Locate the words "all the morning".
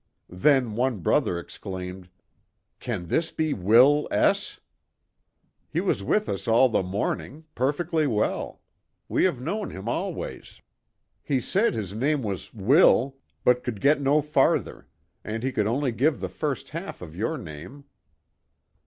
6.47-7.45